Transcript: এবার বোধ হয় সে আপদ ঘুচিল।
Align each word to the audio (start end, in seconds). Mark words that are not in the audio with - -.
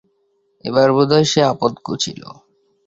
এবার 0.65 0.87
বোধ 0.95 1.09
হয় 1.13 1.27
সে 1.31 1.39
আপদ 1.43 1.73
ঘুচিল। 1.85 2.21